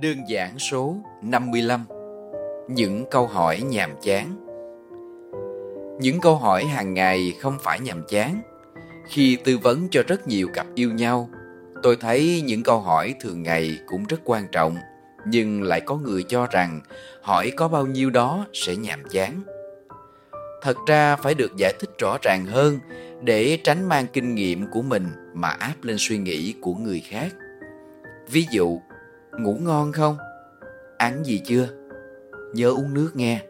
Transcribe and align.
Đơn 0.00 0.28
giản 0.28 0.58
số 0.58 0.96
55 1.22 1.84
Những 2.68 3.04
câu 3.10 3.26
hỏi 3.26 3.60
nhàm 3.60 3.90
chán. 4.02 4.36
Những 6.00 6.20
câu 6.20 6.36
hỏi 6.36 6.64
hàng 6.64 6.94
ngày 6.94 7.32
không 7.40 7.58
phải 7.62 7.80
nhàm 7.80 8.02
chán. 8.08 8.42
Khi 9.08 9.36
tư 9.44 9.58
vấn 9.58 9.88
cho 9.90 10.02
rất 10.08 10.28
nhiều 10.28 10.48
cặp 10.54 10.66
yêu 10.74 10.92
nhau 10.92 11.28
Tôi 11.82 11.96
thấy 11.96 12.42
những 12.46 12.62
câu 12.62 12.80
hỏi 12.80 13.14
thường 13.20 13.42
ngày 13.42 13.78
cũng 13.86 14.04
rất 14.08 14.20
quan 14.24 14.46
trọng 14.52 14.76
Nhưng 15.26 15.62
lại 15.62 15.80
có 15.80 15.96
người 15.96 16.22
cho 16.28 16.46
rằng 16.50 16.80
hỏi 17.22 17.52
có 17.56 17.68
bao 17.68 17.86
nhiêu 17.86 18.10
đó 18.10 18.46
sẽ 18.52 18.76
nhàm 18.76 19.02
chán. 19.10 19.42
Thật 20.62 20.76
ra 20.86 21.16
phải 21.16 21.34
được 21.34 21.56
giải 21.56 21.72
thích 21.80 21.90
rõ 21.98 22.18
ràng 22.22 22.46
hơn 22.46 22.78
để 23.22 23.58
tránh 23.64 23.88
mang 23.88 24.06
kinh 24.12 24.34
nghiệm 24.34 24.66
của 24.72 24.82
mình 24.82 25.06
mà 25.34 25.48
áp 25.48 25.74
lên 25.82 25.96
suy 25.98 26.18
nghĩ 26.18 26.54
của 26.60 26.74
người 26.74 27.00
khác. 27.00 27.32
Ví 28.30 28.46
dụ, 28.50 28.80
Ngủ 29.38 29.58
ngon 29.60 29.92
không? 29.92 30.16
Ăn 30.98 31.24
gì 31.24 31.42
chưa? 31.44 31.68
Nhớ 32.54 32.70
uống 32.70 32.94
nước 32.94 33.10
nghe. 33.14 33.40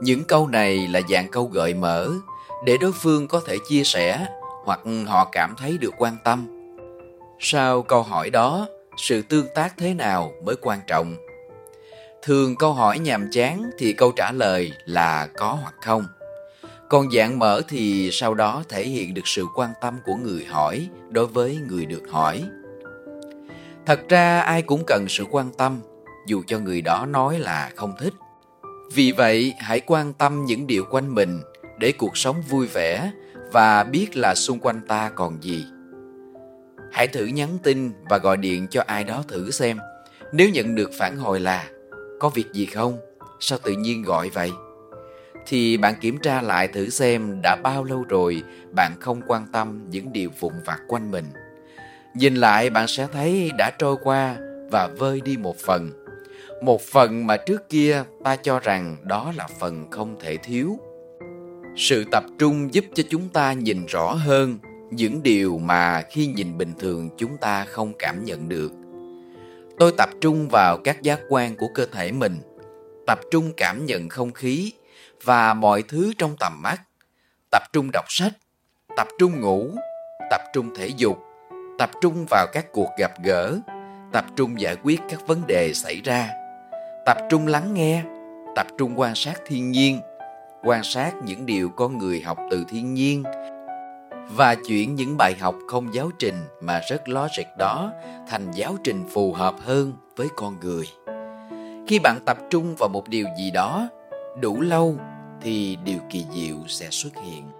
Những 0.00 0.24
câu 0.24 0.48
này 0.48 0.88
là 0.88 1.00
dạng 1.10 1.30
câu 1.30 1.44
gợi 1.44 1.74
mở 1.74 2.10
để 2.66 2.76
đối 2.80 2.92
phương 2.92 3.28
có 3.28 3.40
thể 3.46 3.56
chia 3.68 3.84
sẻ 3.84 4.26
hoặc 4.64 4.80
họ 5.06 5.28
cảm 5.32 5.54
thấy 5.58 5.78
được 5.78 5.94
quan 5.98 6.16
tâm. 6.24 6.46
Sau 7.38 7.82
câu 7.82 8.02
hỏi 8.02 8.30
đó, 8.30 8.66
sự 8.96 9.22
tương 9.22 9.46
tác 9.54 9.74
thế 9.76 9.94
nào 9.94 10.32
mới 10.44 10.56
quan 10.62 10.78
trọng? 10.86 11.16
Thường 12.22 12.56
câu 12.56 12.72
hỏi 12.72 12.98
nhàm 12.98 13.28
chán 13.32 13.70
thì 13.78 13.92
câu 13.92 14.12
trả 14.16 14.32
lời 14.32 14.72
là 14.84 15.28
có 15.36 15.58
hoặc 15.62 15.74
không. 15.82 16.04
Còn 16.88 17.10
dạng 17.10 17.38
mở 17.38 17.62
thì 17.68 18.10
sau 18.12 18.34
đó 18.34 18.62
thể 18.68 18.84
hiện 18.84 19.14
được 19.14 19.26
sự 19.26 19.44
quan 19.54 19.70
tâm 19.80 19.98
của 20.04 20.14
người 20.14 20.44
hỏi 20.44 20.88
đối 21.10 21.26
với 21.26 21.58
người 21.68 21.86
được 21.86 22.02
hỏi. 22.10 22.44
Thật 23.88 24.08
ra 24.08 24.40
ai 24.40 24.62
cũng 24.62 24.84
cần 24.86 25.08
sự 25.08 25.24
quan 25.30 25.50
tâm, 25.58 25.80
dù 26.26 26.42
cho 26.46 26.58
người 26.58 26.80
đó 26.82 27.06
nói 27.06 27.38
là 27.38 27.70
không 27.76 27.94
thích. 27.98 28.12
Vì 28.94 29.12
vậy, 29.12 29.54
hãy 29.58 29.80
quan 29.86 30.12
tâm 30.12 30.44
những 30.44 30.66
điều 30.66 30.84
quanh 30.90 31.14
mình 31.14 31.40
để 31.78 31.92
cuộc 31.92 32.16
sống 32.16 32.42
vui 32.48 32.66
vẻ 32.66 33.12
và 33.52 33.84
biết 33.84 34.16
là 34.16 34.34
xung 34.34 34.58
quanh 34.58 34.80
ta 34.88 35.10
còn 35.14 35.42
gì. 35.42 35.66
Hãy 36.92 37.06
thử 37.06 37.24
nhắn 37.24 37.48
tin 37.62 37.92
và 38.10 38.18
gọi 38.18 38.36
điện 38.36 38.66
cho 38.70 38.82
ai 38.86 39.04
đó 39.04 39.24
thử 39.28 39.50
xem. 39.50 39.78
Nếu 40.32 40.48
nhận 40.48 40.74
được 40.74 40.90
phản 40.98 41.16
hồi 41.16 41.40
là 41.40 41.68
có 42.20 42.28
việc 42.28 42.52
gì 42.52 42.66
không? 42.66 42.98
Sao 43.40 43.58
tự 43.62 43.72
nhiên 43.72 44.02
gọi 44.02 44.30
vậy? 44.34 44.52
Thì 45.46 45.76
bạn 45.76 45.94
kiểm 46.00 46.18
tra 46.18 46.42
lại 46.42 46.68
thử 46.68 46.88
xem 46.88 47.42
đã 47.42 47.56
bao 47.62 47.84
lâu 47.84 48.04
rồi 48.08 48.42
bạn 48.76 48.92
không 49.00 49.20
quan 49.26 49.46
tâm 49.52 49.90
những 49.90 50.12
điều 50.12 50.30
vụn 50.40 50.52
vặt 50.66 50.78
quanh 50.88 51.10
mình. 51.10 51.24
Nhìn 52.18 52.34
lại 52.34 52.70
bạn 52.70 52.88
sẽ 52.88 53.06
thấy 53.12 53.50
đã 53.58 53.70
trôi 53.70 53.96
qua 54.02 54.36
và 54.70 54.88
vơi 54.98 55.20
đi 55.20 55.36
một 55.36 55.56
phần. 55.56 55.90
Một 56.62 56.80
phần 56.82 57.26
mà 57.26 57.36
trước 57.36 57.68
kia 57.68 58.04
ta 58.24 58.36
cho 58.36 58.60
rằng 58.60 58.96
đó 59.02 59.32
là 59.36 59.48
phần 59.58 59.90
không 59.90 60.16
thể 60.20 60.36
thiếu. 60.36 60.78
Sự 61.76 62.04
tập 62.12 62.24
trung 62.38 62.74
giúp 62.74 62.84
cho 62.94 63.02
chúng 63.10 63.28
ta 63.28 63.52
nhìn 63.52 63.86
rõ 63.86 64.12
hơn 64.12 64.58
những 64.90 65.22
điều 65.22 65.58
mà 65.58 66.02
khi 66.10 66.26
nhìn 66.26 66.58
bình 66.58 66.72
thường 66.78 67.10
chúng 67.16 67.36
ta 67.36 67.64
không 67.64 67.92
cảm 67.98 68.24
nhận 68.24 68.48
được. 68.48 68.72
Tôi 69.78 69.92
tập 69.98 70.08
trung 70.20 70.48
vào 70.48 70.78
các 70.84 71.02
giác 71.02 71.20
quan 71.28 71.56
của 71.56 71.68
cơ 71.74 71.86
thể 71.92 72.12
mình, 72.12 72.38
tập 73.06 73.18
trung 73.30 73.52
cảm 73.56 73.86
nhận 73.86 74.08
không 74.08 74.32
khí 74.32 74.72
và 75.24 75.54
mọi 75.54 75.82
thứ 75.82 76.12
trong 76.18 76.36
tầm 76.40 76.62
mắt, 76.62 76.80
tập 77.50 77.62
trung 77.72 77.90
đọc 77.92 78.04
sách, 78.08 78.32
tập 78.96 79.08
trung 79.18 79.40
ngủ, 79.40 79.70
tập 80.30 80.40
trung 80.52 80.74
thể 80.76 80.90
dục, 80.96 81.18
tập 81.78 81.90
trung 82.00 82.26
vào 82.30 82.46
các 82.52 82.72
cuộc 82.72 82.88
gặp 82.98 83.12
gỡ, 83.22 83.58
tập 84.12 84.24
trung 84.36 84.60
giải 84.60 84.76
quyết 84.82 85.00
các 85.08 85.26
vấn 85.26 85.46
đề 85.46 85.72
xảy 85.74 86.00
ra. 86.04 86.30
Tập 87.06 87.16
trung 87.30 87.46
lắng 87.46 87.74
nghe, 87.74 88.02
tập 88.56 88.66
trung 88.78 89.00
quan 89.00 89.14
sát 89.14 89.40
thiên 89.46 89.70
nhiên, 89.70 90.00
quan 90.62 90.82
sát 90.84 91.12
những 91.24 91.46
điều 91.46 91.68
con 91.68 91.98
người 91.98 92.20
học 92.20 92.38
từ 92.50 92.64
thiên 92.68 92.94
nhiên 92.94 93.22
và 94.36 94.54
chuyển 94.68 94.94
những 94.94 95.16
bài 95.16 95.34
học 95.40 95.54
không 95.68 95.94
giáo 95.94 96.10
trình 96.18 96.34
mà 96.60 96.80
rất 96.90 97.08
logic 97.08 97.56
đó 97.58 97.92
thành 98.28 98.50
giáo 98.50 98.76
trình 98.84 99.04
phù 99.10 99.32
hợp 99.32 99.54
hơn 99.64 99.92
với 100.16 100.28
con 100.36 100.60
người. 100.60 100.84
Khi 101.86 101.98
bạn 101.98 102.18
tập 102.26 102.38
trung 102.50 102.74
vào 102.78 102.88
một 102.88 103.08
điều 103.08 103.26
gì 103.38 103.50
đó 103.50 103.88
đủ 104.40 104.60
lâu 104.60 104.96
thì 105.40 105.76
điều 105.84 105.98
kỳ 106.10 106.24
diệu 106.34 106.56
sẽ 106.68 106.86
xuất 106.90 107.12
hiện. 107.24 107.57